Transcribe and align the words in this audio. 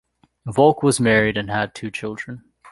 Volk 0.47 0.81
was 0.81 0.99
married 0.99 1.37
and 1.37 1.51
had 1.51 1.75
two 1.75 1.91
children. 1.91 2.43